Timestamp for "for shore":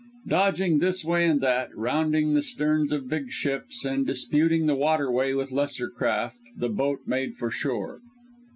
7.35-7.99